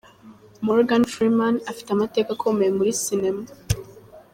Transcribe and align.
Morgan 0.65 1.03
Freeman 1.13 1.55
afite 1.71 1.89
amateka 1.91 2.29
akomeye 2.33 2.71
muri 2.77 2.91
sinema. 3.01 3.43